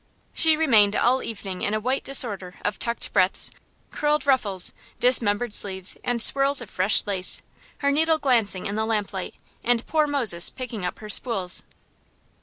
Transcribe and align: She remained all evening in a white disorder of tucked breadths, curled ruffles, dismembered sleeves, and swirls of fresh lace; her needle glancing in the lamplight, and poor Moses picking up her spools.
She 0.33 0.57
remained 0.57 0.95
all 0.95 1.21
evening 1.21 1.61
in 1.61 1.75
a 1.75 1.79
white 1.79 2.03
disorder 2.03 2.55
of 2.65 2.79
tucked 2.79 3.13
breadths, 3.13 3.51
curled 3.91 4.25
ruffles, 4.25 4.73
dismembered 4.99 5.53
sleeves, 5.53 5.95
and 6.03 6.19
swirls 6.19 6.59
of 6.59 6.71
fresh 6.71 7.05
lace; 7.05 7.43
her 7.77 7.91
needle 7.91 8.17
glancing 8.17 8.65
in 8.65 8.75
the 8.75 8.85
lamplight, 8.87 9.35
and 9.63 9.85
poor 9.85 10.07
Moses 10.07 10.49
picking 10.49 10.83
up 10.83 10.97
her 10.97 11.09
spools. 11.11 11.61